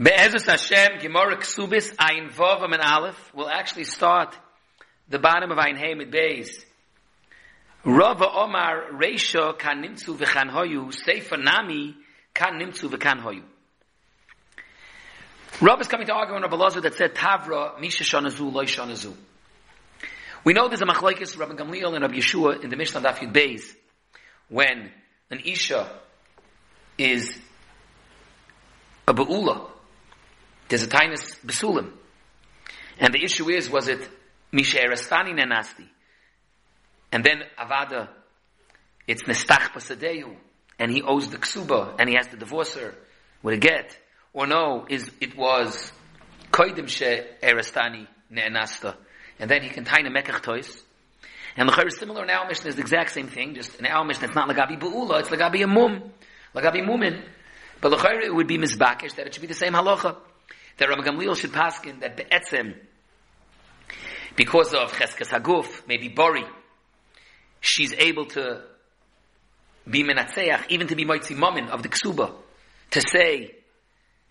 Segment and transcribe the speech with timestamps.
[0.00, 4.34] Be'ezus Hashem, Gemara Ksubis, Ayin Vav and Aleph, will actually start
[5.10, 6.64] the bottom of Ayin Hey Beis.
[7.84, 11.94] Rava Omar Reisha kan nimtzu v'chan hoyu, Sefer Nami
[12.32, 13.42] kan nimtzu v'kan hoyu.
[15.60, 19.14] Rav is coming to argue on Rabbi Lazar that said Tavra Misha Shanazu Loi Shanazu.
[20.42, 23.34] We know there's a machlekes Rabbi Gamliel and Rabbi Yeshua in the Mishnah Daf Yud
[23.34, 23.62] Beis
[24.48, 24.90] when
[25.30, 25.86] an Isha
[26.96, 27.38] is
[29.06, 29.68] a Be'ula
[30.72, 31.92] there's a tinus besulim.
[32.98, 34.08] And the issue is, was it
[34.52, 35.86] Misha Erastani Nenasti?
[37.12, 38.08] And then Avada,
[39.06, 40.34] it's Nestach Pasadeu,
[40.78, 42.94] and he owes the ksuba, and he has to divorce her
[43.42, 43.98] with a get.
[44.32, 45.92] Or no, is it was
[46.50, 47.20] Koidim She
[48.32, 48.96] Nenasta,
[49.38, 50.82] and then he can tie a Mekach Tois.
[51.54, 54.06] And the is similar in our Mishnah is the exact same thing, just in our
[54.06, 56.10] mission it's not Lagabi Bu'ula, it's Lagabi Mum,
[56.54, 57.22] Lagabi Mumin.
[57.82, 60.16] But the it would be Mizbakish that it should be the same halacha
[60.78, 62.74] that Rabbi Gamliel should paskin that be'etzem,
[64.36, 66.44] because of cheskes haguf, maybe bori,
[67.60, 68.62] she's able to
[69.88, 72.32] be menatzeach, even to be moitzi momin of the ksuba,
[72.90, 73.54] to say,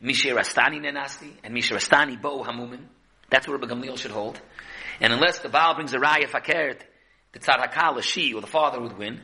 [0.04, 2.82] Mishir Astani nenasti, and Mishir Astani bo'u hamumin.
[3.30, 4.42] That's what Rabbi Gamliel should hold.
[5.00, 6.82] And unless the Baal brings a raya fakert,
[7.34, 9.22] the tzad hakala, she or the father would win.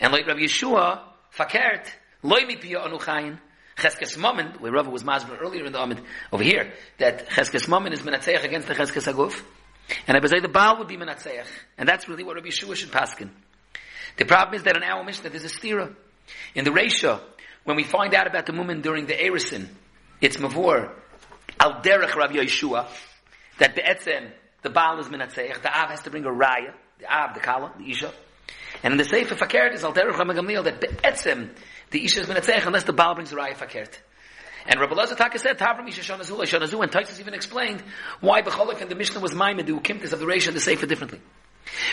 [0.00, 1.00] And like Rabbi Yeshua,
[1.34, 1.86] fakert,
[2.22, 3.38] loy mi piya anuchayin,
[3.78, 7.92] Cheskes Mammon, where Rava was masber earlier in the Amid, over here, that Cheskes Mammon
[7.92, 9.40] is Menatzeach against the Cheskes Aguf.
[10.06, 11.46] And I say the Baal would be Menatzeach.
[11.78, 13.30] And that's really what Rabbi Yeshua should paskin.
[14.16, 15.94] The problem is that in our Mishnah there's a stira.
[16.54, 17.20] In the Reisha,
[17.64, 19.68] when we find out about the woman during the Erisin,
[20.20, 20.92] it's Mavor,
[21.60, 22.86] Al Derech Rabbi Yeshua,
[23.58, 24.32] that Be'etzem,
[24.62, 27.72] the Baal is Menatzeach, the Av has to bring a Raya, the Av, the Kala,
[27.78, 28.12] the Isha.
[28.82, 31.50] And in the Sefer Fakert is Al Derech Rabbi Gamliel, that Be'etzem,
[31.90, 33.98] the Isha is Menatzech unless the Baal brings the Raya Fakert.
[34.66, 37.82] And Rabbi Lazar Taka said, Tavram Isha Shanazu, Shanazu, and Taisus even explained
[38.20, 40.86] why B'cholik and the Mishnah was Maimon, the Ukimtis of the Reisha and the Sefer
[40.86, 41.20] differently.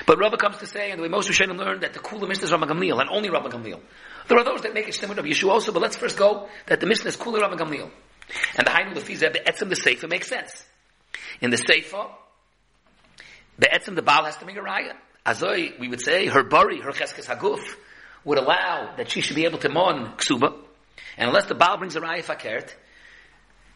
[0.05, 2.45] But Rabbi comes to say, and the way most Rishonim learned, that the Kula Mishnah
[2.45, 3.79] is Rabbi Gamliel, and only Rabbi Gamliel.
[4.27, 6.79] There are those that make it similar to Yeshua also, but let's first go that
[6.79, 7.89] the Mishnah is Kula Rabbi Gamliel.
[8.57, 10.63] And the Hainu Lefizah, the Etzim, the Sefer, makes sense.
[11.41, 12.07] In the Sefer,
[13.59, 14.93] the Etzim, the Baal has to make a Raya.
[15.25, 17.61] Azoi, we would say, her Bari, her Cheskes Haguf,
[18.23, 20.53] would allow that she should be able to mon ksuba,
[21.17, 22.73] and unless the Baal brings a raya fakert,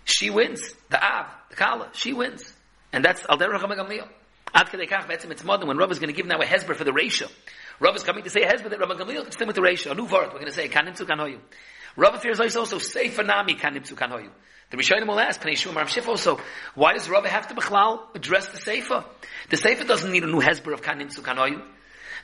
[0.06, 0.74] she wins.
[0.90, 2.54] The Av, the Kala, she wins.
[2.92, 4.08] And that's Al Derech HaMegamliel.
[4.54, 7.28] Ad Kedei Kach when Rav is going to give now a hezber for the ratio.
[7.80, 9.92] Rav is coming to say a hezber that Rav Gamliel can stand with the ratio.
[9.92, 11.40] A new word, we're going to say kanim tzu kanhoyu.
[12.00, 14.30] Rav fears also say for nami kanim tzu kanhoyu.
[14.72, 16.40] The Rishonim will ask, Pnei Shum Shif also,
[16.76, 19.04] why does Rav have to Bechlal address the Sefer?
[19.50, 21.62] The Sefer doesn't need a new hezber of kanim tzu kanhoyu.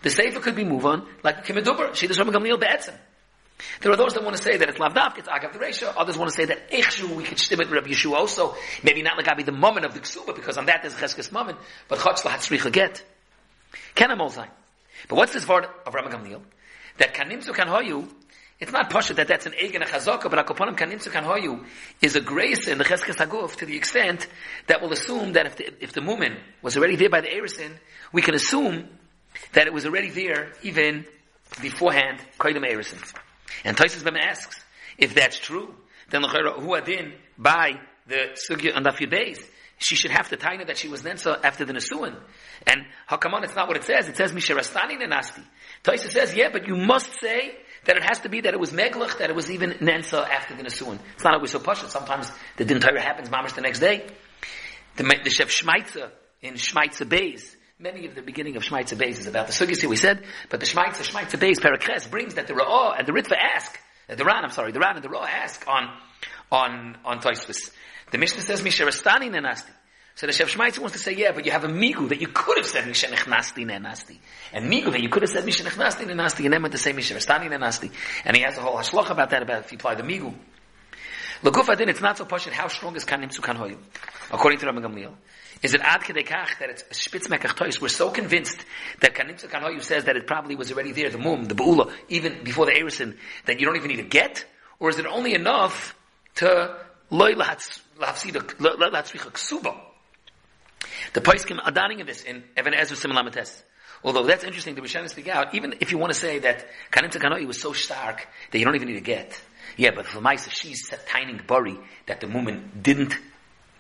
[0.01, 2.95] The Sefer could be move on, like Kimeduber, she does Rabbi Gamliel Be'etzim.
[3.81, 5.93] There are those that want to say that it's lavdav, it's agav the ratio.
[5.95, 8.55] Others want to say that echshu we could stim it with Rabbi Yeshua also.
[8.83, 11.99] Maybe not like the moment of the ksuba because on that there's cheskes moment, but
[11.99, 13.03] chotz lahatzricha get.
[13.95, 14.49] Kenem olzain.
[15.07, 16.41] But what's this word of Rabbi Gamliel?
[16.97, 18.09] That kanimzu kan hoyu,
[18.59, 21.65] it's not pasha that that's an egen a chazaka, but akoponim kanimzu kan hoyu
[22.01, 24.27] is a grace in the cheskes haguf to the extent
[24.67, 27.71] that will assume that if the, if the mumin was already there by the erisin,
[28.13, 28.87] we can assume
[29.53, 31.05] that it was already there even
[31.61, 33.13] beforehand, Koidim Erisin.
[33.63, 34.63] And Taisus Bem asks,
[34.97, 35.73] if that's true,
[36.09, 39.43] then who adin by the sugya on the Beis,
[39.77, 42.15] she should have to tell that she was Nensa after the Nesuin.
[42.65, 44.07] And how come on, it's not what it says.
[44.07, 45.43] It says Misharastani Nenasti.
[45.83, 48.71] Taisa says, yeah, but you must say that it has to be that it was
[48.71, 50.99] Meglach, that it was even Nensa after the Nesuin.
[51.13, 51.89] It's not always so pushed.
[51.89, 54.07] Sometimes the Din Torah happens mamish the next day.
[54.97, 56.09] The, the Chef Shmeitzer
[56.41, 59.97] in Shmeitzer Beis, Many of the beginning of Shmaitza Beis is about the Sugis we
[59.97, 63.77] said, but the Shmaitza, Shmaitza Beis, Perakres brings that the Ra'ah and the Ritva ask,
[64.09, 65.89] uh, the Ran, I'm sorry, the Ran and the Ra'ah ask on,
[66.49, 67.71] on, on Toisvis.
[68.11, 69.69] The Mishnah says, Misharastani nenasti.
[70.15, 72.27] So the Chef Shmaitza wants to say, yeah, but you have a migu that you
[72.27, 74.17] could have said Mishanechnasti nenasti.
[74.53, 77.91] And migu that you could have said Mishanechnasti nenasti, and then to say Misharastani nenasti.
[78.23, 80.33] And he has a whole hashloch about that, about if you apply the migu.
[81.43, 83.77] Lagufa din, it's not so posh how strong is kanim hoyu,
[84.31, 85.11] according to Rabbi Gamliel.
[85.61, 87.81] Is it ad kedekach that it's spitzmekach tois?
[87.81, 88.63] We're so convinced
[89.01, 92.43] that Kanimtza Kanhoyu says that it probably was already there, the mum, the bu'ula, even
[92.43, 94.45] before the erison, that you don't even need to get?
[94.79, 95.95] Or is it only enough
[96.35, 96.77] to
[97.09, 99.75] loy lahavsida, lahatzricha ksuba?
[101.13, 103.63] The Paiskim adaning of this in Even HaEzer Similamates.
[104.03, 107.19] Although that's interesting, the Rishonim speak out, even if you want to say that Kanimtza
[107.19, 109.39] Kanhoyu was so stark that you don't even need to get.
[109.77, 113.17] Yeah, but for Maisa, she's tiny bari that the woman didn't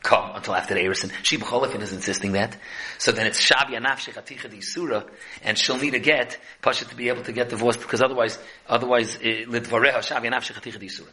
[0.01, 1.11] come until after the Erison.
[1.23, 2.57] She B'cholifin is insisting that.
[2.97, 5.03] So then it's Shavi Anaf Shechaticha Di Surah,
[5.43, 8.37] and she'll need a get, Pasha to be able to get divorced, because otherwise,
[8.67, 11.11] otherwise, eh, Lidvareha Shavi Anaf Shechaticha Di Surah.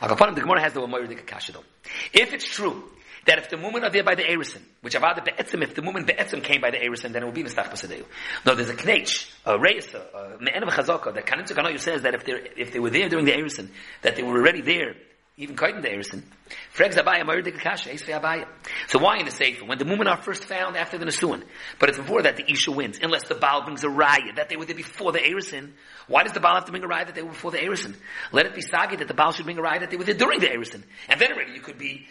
[0.00, 1.64] The Gemara has the Wamoyer Kasha though.
[2.12, 2.90] If it's true
[3.26, 6.04] that if the woman are there by the Erison, which Avada Be'etzim, if the woman
[6.04, 8.04] Be'etzim came by the Erison, then it would be Mistach Pasadeu.
[8.44, 12.14] No, there's a Knech, a Reis, a Me'en of Chazaka, that Kanim Tzukanoyu says that
[12.14, 12.24] if,
[12.56, 13.68] if they were there during the Erison,
[14.02, 14.94] that they were already there
[15.38, 16.22] even Kaitin the Erison.
[16.70, 18.46] Fregs Abaya, Mayurdik Kasha, Esfe Abaya.
[18.88, 19.66] So why in the Sefer?
[19.66, 21.42] When the women are first found after the Nisuan,
[21.78, 24.56] but it's before that the Isha wins, unless the Baal brings a raya that they
[24.56, 25.72] were there before the Erison.
[26.08, 27.96] Why does the Baal have to bring a raya that they were before the Erison?
[28.32, 30.14] Let it be sagi that the Baal should bring a raya that they were there
[30.14, 30.82] during the Erison.
[31.06, 32.06] And then already you could be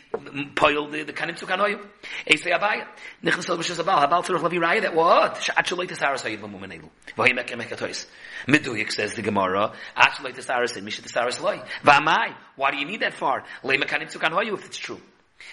[0.56, 1.84] poil the, Kanim Tukanoyu.
[2.28, 2.86] Esfe Abaya.
[3.24, 4.08] Nichnas El Bishas Abal.
[4.08, 5.36] Habal Tzurach Lavi Raya that what?
[5.36, 6.90] Sha'at Shaloi Tesaras Hayid V'mumen Elu.
[7.18, 8.06] V'him Ekem Ekatois.
[8.48, 9.74] Miduyik says the Gemara.
[9.96, 11.62] At Shaloi Tesaras and Mishat Tesaras Loi.
[11.84, 12.36] V'amai.
[12.56, 13.44] Why do you need that far?
[13.64, 15.02] If it's true.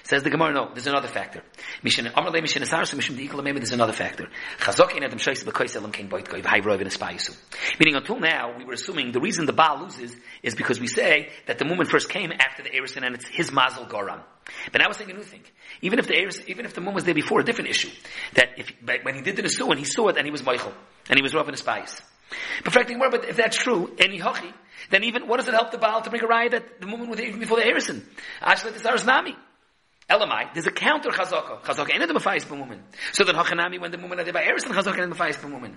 [0.05, 1.43] Says the Gemara, no, there's another factor.
[1.83, 2.33] There's another
[3.93, 4.29] factor.
[4.59, 7.37] Chazok in Adam Shais Bekois Elam King Boit Goy Bhai Roiv and Espayusu.
[7.79, 11.31] Meaning until now, we were assuming the reason the Baal loses is because we say
[11.47, 14.21] that the woman first came after the Erison and it's his mazel goram.
[14.71, 15.43] But now we're saying a new thing.
[15.83, 17.91] Even if the Erison, even if the woman was there before, a different issue.
[18.35, 18.73] That if,
[19.05, 20.73] when he did the Nesu and he saw it and he was Michael,
[21.09, 21.63] and he was Rav in his
[22.65, 22.89] bias.
[23.01, 24.53] But but if that's true, any hochi,
[24.91, 27.09] then even, what does it help the Baal to bring a raya that the woman
[27.09, 28.03] was even before the Erison?
[28.47, 29.37] This is Nami.
[30.11, 31.63] Elamai, there's a counter chazaka.
[31.63, 32.83] Chazaka ain't the mafais per woman.
[33.13, 35.49] So then hachanami, when the woman that is by Erison, chazaka ain't the mafais per
[35.49, 35.77] woman.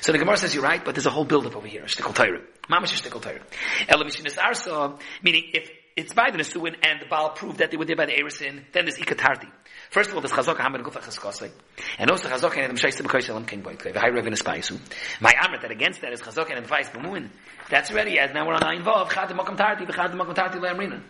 [0.00, 1.82] So the Gemara says you're right, but there's a whole build-up over here.
[1.82, 2.40] Shtikol Torah.
[2.70, 3.42] Mamash Shtikol Torah.
[3.88, 7.86] Elamishinis Arsa, meaning if it's by the Nesuin and the Baal proved that they were
[7.86, 9.48] there by the Erison, then there's Ikatarti.
[9.90, 11.50] First of all, there's Chazaka Hamad Gufa Chaskosai.
[11.98, 14.78] And also Chazaka and Sibakoi Shalom King Boitkoi, the high Rev in Espaisu.
[15.20, 17.30] My Amrit that against that is Chazaka and the Vice Bemuin.
[17.70, 21.02] That's ready, as now we're on Ayin Vav, Chad Mokam Tarti, Chad Mokam Tarti Le'amrinan.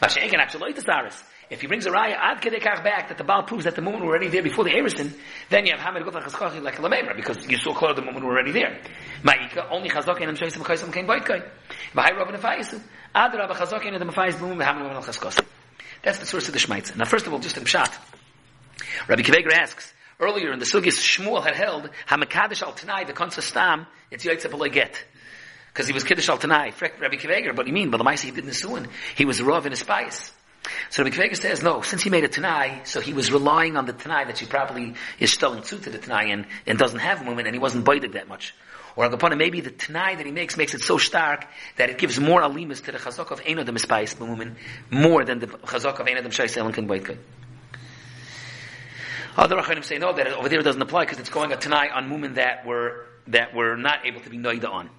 [0.00, 1.22] Mashiach and actually Saris.
[1.50, 4.02] If he brings a raya ad kedekach back that the Baal proves that the woman
[4.02, 5.12] were already there before the Erison,
[5.48, 8.24] then you have Hamid Gufach Chaskochi like a Lamemra because you saw clearly the woman
[8.24, 8.80] were already there.
[9.24, 11.42] Ma'ika only Chazok and Mshaisim Chaisim came Boitkoi.
[13.14, 15.44] Ad the.
[16.02, 16.96] That's the source of the Shmaitz.
[16.96, 17.96] Now first of all, just in Pshat.
[19.08, 23.12] Rabbi Akiva Eiger asks, earlier in the Sugis Shmuel had held, Hamakadosh al Tanai, the
[23.12, 25.04] Konsa Stam, it's Yoitzep get.
[25.68, 28.24] Because he was Kiddush al Tanai, Rabbi Akiva Eiger, but he mean, but the Maisi
[28.24, 30.32] he did Nisuin, he was Rav in his bias.
[30.90, 33.76] So Rabbi Akiva Eiger says, no, since he made a Tanai, so he was relying
[33.76, 37.00] on the Tanai that she probably is stolen to to the Tanai and, and doesn't
[37.00, 38.54] have movement and he wasn't baited that much.
[38.96, 41.46] Or Agapana, maybe the Tanai that he makes makes it so stark
[41.76, 44.56] that it gives more alimus to the Chazak of Ein Adam Espais Mumin
[44.90, 47.18] more than the Chazak of Ein Adam Shai Selin Kan Baitkei.
[49.36, 52.10] Other Achanim say no, that over there doesn't apply because it's going a Tanai on
[52.10, 54.90] Mumin that were, that were not able to be Noida on.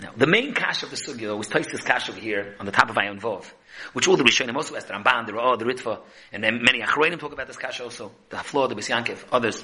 [0.00, 2.72] Now, the main kash of the sugya was placed this kash over here on the
[2.72, 3.44] top of Ayon Vov,
[3.92, 6.00] which all the Rishonim also asked, the Ramban, the Ra'ah, the Ritva,
[6.32, 9.62] and then many Achroinim talk about this kash also, the Haflor, the Bisyankiv, others.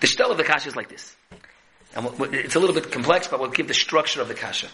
[0.00, 1.14] The shtel of the kash is like this.
[1.94, 4.68] And it's a little bit complex, but we'll give the structure of the kasha.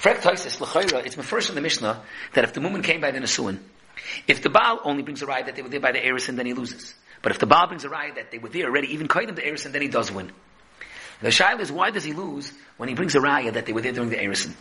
[0.00, 2.02] Frek Taisis, L'chayra, it's the first in the Mishnah
[2.32, 3.58] that if the woman came by the Nesuin,
[4.26, 6.46] if the Baal only brings a ride that they were there by the Erison, then
[6.46, 6.94] he loses.
[7.20, 9.42] But if the Baal brings a ride that they were there already, even Kaidim the
[9.42, 10.32] Erison, then he does win.
[11.20, 13.80] The shaila is why does he lose when he brings a raya that they were
[13.80, 14.54] there during the Erison?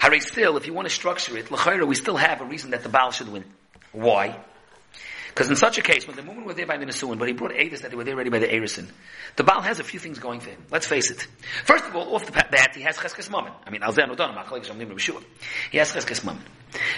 [0.00, 2.82] Harry, still, if you want to structure it, l'chayra, we still have a reason that
[2.82, 3.44] the Baal should win.
[3.92, 4.38] Why?
[5.38, 7.32] Because in such a case, when the woman was there by the Nesuin, but he
[7.32, 8.90] brought Adis that they were there already by the Erison,
[9.36, 10.64] the Baal has a few things going for him.
[10.68, 11.28] Let's face it.
[11.64, 13.52] First of all, off the bat, he has Cheskes Mammon.
[13.64, 14.34] I mean, Alzan Odan,
[15.70, 16.42] He has Cheskes Mammon.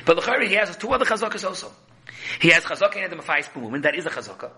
[0.07, 1.71] But l'chayra, he has two other Chazakas also.
[2.41, 4.51] He has Chazaka and the Mafais woman, that is a Chazaka.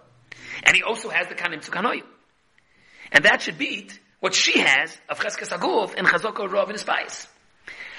[0.62, 2.04] And he also has the Kanim Tzukanoyu.
[3.10, 6.84] And that should beat what she has of Cheskes Aguf and Chazoko Rav in his
[6.84, 7.26] bias.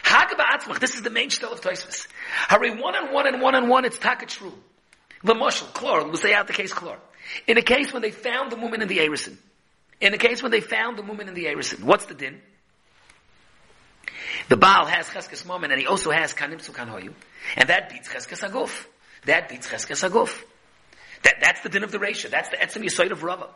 [0.04, 2.08] Hagaba this is the main shtel of Toisvis.
[2.48, 4.54] Hurry one and one and one and one, it's taka true.
[5.24, 6.98] The mushal, klor, we'll say out the case klor.
[7.48, 9.38] In a case when they found the woman in the Arison,
[10.02, 12.42] in a case when they found the woman in the Arison, what's the din?
[14.50, 17.14] The Baal has Cheskes Momen and he also has Kanim Sukan
[17.56, 18.86] And that beats Cheskes Aguf.
[19.26, 20.44] That beats Cheskes Aguf.
[21.24, 22.30] That, that's the din of the ratio.
[22.30, 23.48] That's the etzem yisoid of Rava.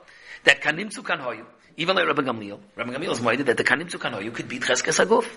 [0.46, 1.46] That Kanim Sukan
[1.78, 5.04] even like Rabbi Gamliel, Rabbi Gamliel is minded that the Kanim Kanoyu could beat Cheskes
[5.04, 5.28] Aguf.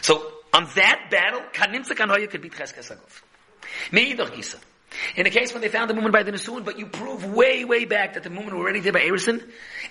[0.00, 3.22] So on that battle, Kanim Kanoyu could beat Cheskes Aguf.
[3.90, 4.58] Meidach Gisa.
[5.16, 7.64] In the case when they found the woman by the Nesuin, but you prove way,
[7.64, 9.42] way back that the woman were already there by Erison,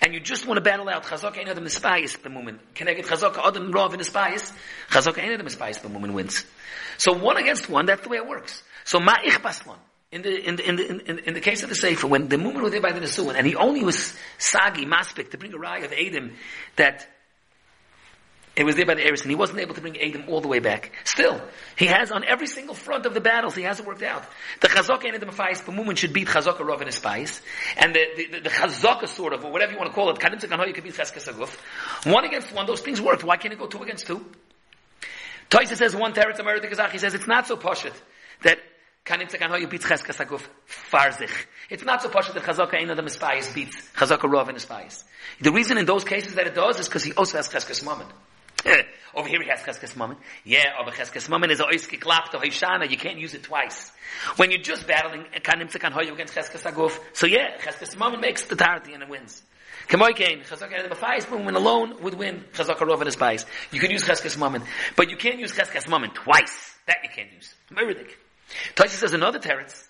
[0.01, 2.59] and you just want to battle out Chazak Ein Adam Mispayis, the woman.
[2.75, 4.53] Can I get Chazak Adam Rav Mispayis?
[4.89, 6.45] Chazak Ein Adam Mispayis, the woman wins.
[6.97, 8.63] So one against one, that's the way it works.
[8.83, 9.77] So Ma'ich Baslan
[10.11, 12.37] in the, in the, in the, in, in the case of the Sefer, when the
[12.37, 15.57] woman were there by the Nesuin, and he only was sagi, maspik, to bring a
[15.57, 16.33] raya of Adam,
[16.75, 17.07] that
[18.53, 20.49] it was there by the Eris, and he wasn't able to bring Adam all the
[20.49, 20.91] way back.
[21.05, 21.41] Still,
[21.77, 24.25] he has on every single front of the battles, he hasn't worked out.
[24.59, 27.41] The Chazaka and the the woman should beat Chazaka Rav and spies,
[27.77, 30.19] and the, the, the, the Chazaka sort of, or whatever you want to call it,
[30.19, 31.55] Kadim Tzakanoy, could beat Cheskes Aguf.
[32.11, 33.23] One against one, those things worked.
[33.23, 34.25] Why can't it go two against two?
[35.49, 37.93] Taisa says one teretz America Kazakh, he says it's not so poshut
[38.43, 38.59] that
[39.05, 40.41] kanim tzakan hoyu beats Cheskasaguf
[40.89, 41.31] farzich.
[41.69, 45.03] It's not so poshut that chazaka and the mispayis beats chazaka rov and mispayis.
[45.39, 48.09] The reason in those cases that it does is because he also has cheskas moment.
[49.13, 50.19] Over here he has cheskes moment.
[50.45, 52.89] Yeah, over cheskes moment is a oiski klapt of Hishana.
[52.89, 53.91] You can't use it twice.
[54.37, 58.43] When you're just battling kanim tzakan hoyu against cheskes aguf, so yeah, cheskes moment makes
[58.45, 59.43] the tarty and it wins.
[59.87, 63.91] Kamoikain, chazaka and the b'fais, when alone would win chazaka rov and his You can
[63.91, 64.63] use cheskes moment,
[64.95, 66.73] but you can't use cheskes moment twice.
[66.87, 67.53] That you can't use.
[67.71, 68.11] Meridik.
[68.75, 69.87] Taisa says another teretz.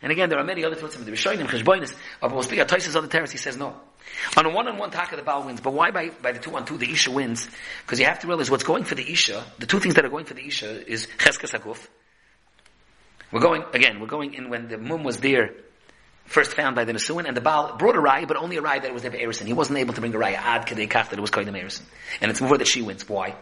[0.00, 1.04] And again, there are many other teretzim.
[1.04, 3.30] The Rishonim, Cheshboinis, but we'll speak Taisa's other teretz.
[3.30, 3.76] He says no.
[4.36, 5.60] On a one-on-one talk, the Baal wins.
[5.60, 7.48] But why by, by the two-on-two the Isha wins?
[7.82, 10.10] Because you have to realize what's going for the Isha, the two things that are
[10.10, 11.86] going for the Isha is Cheskes Aguf.
[13.30, 15.54] We're going, again, we're going in when the Mum was there
[16.26, 18.82] first found by the Nesuin, and the Baal brought a raya, but only a raya
[18.82, 19.46] that was there Erison.
[19.46, 21.82] He wasn't able to bring a raya ad kadei kach that it was koydem Erison.
[22.20, 23.08] And it's more that she wins.
[23.08, 23.34] Why?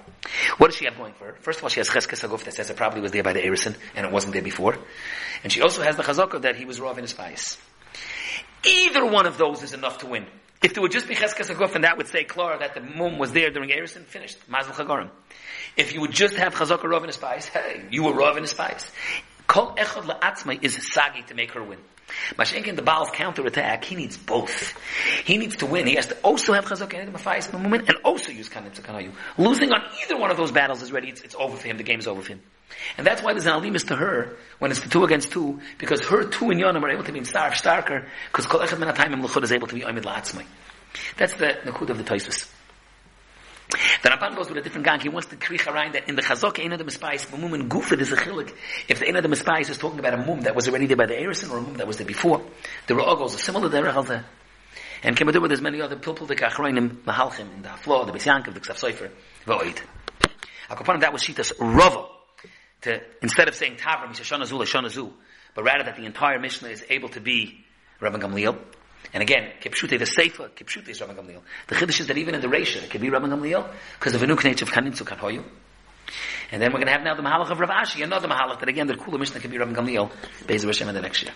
[0.59, 1.37] What does she have going for her?
[1.41, 3.41] First of all, she has cheskes aguf that says it probably was there by the
[3.41, 4.77] Erison, and it wasn't there before.
[5.43, 7.59] And she also has the chazaka that he was raw in his bias.
[8.65, 10.27] Either one of those is enough to win.
[10.63, 13.19] If there would just be cheskes aguf, and that would say Clara that the mum
[13.19, 14.37] was there during Erison, finished.
[14.47, 15.11] Mazel chagorim.
[15.77, 18.91] If you would just have chazaka rav in hey, you were rav in his bias.
[19.47, 21.79] Kol echad la'atzmai is sagi to make her win.
[22.37, 24.79] Mashenkin, the Baal's counterattack, he needs both.
[25.25, 25.87] He needs to win.
[25.87, 29.13] He has to also have Chazak and Mafayis movement and also use Kanim Tzakanayu.
[29.39, 31.09] Losing on either one of those battles is ready.
[31.09, 31.77] It's, it's, over for him.
[31.77, 32.43] The game is over for him.
[32.97, 36.01] And that's why there's an alimus to her when it's the two against two, because
[36.07, 39.43] her two and Yonim are able to be stark, starker, because Kol Echad Menatayim Luchud
[39.43, 40.45] is able to be Oimid La'atzmai.
[41.17, 42.51] That's the Nakud of the Taisus.
[44.03, 45.01] The Ramban goes with a different gang.
[45.01, 48.01] He wants to krich around that in the Chazok, Ein Adam Espais, Mum and Gufid
[48.01, 48.53] is a chilik.
[48.89, 51.07] If the Ein Adam Espais is talking about a mum that was already there by
[51.07, 52.43] the Erison or a mum that was there before,
[52.87, 54.25] the Ra'ah goes a similar there.
[55.03, 58.61] And with there's many other pilpul the Kachroinim, Mahalchim, in the Haflo, the Besyankiv, the
[58.61, 59.11] Ksaf Sofer,
[59.47, 59.81] V'oid.
[60.69, 62.07] Akapan that was Shitas Rava.
[62.83, 65.13] To, instead of saying Tavra, Misha Shanazu, Shanazu,
[65.55, 67.65] but rather that the entire Mishnah is able to be
[68.01, 68.59] Rabban Gamliel,
[69.13, 71.43] and again, Kipshute, the Sefer, Kipshute is Rabban Gamliel.
[71.67, 74.23] The Chiddush is that even in the Reisha, it could be Rabban Gamliel, because of
[74.23, 75.45] a new nature of Kaninsu Kanhoyu.
[76.53, 78.69] And then we're going to have now the Mahalach of Rav Ashi, another Mahalach that
[78.69, 80.11] again, the Kula Mishnah could be Rabban Gamliel,
[80.45, 81.33] Bezer Hashem in the next year.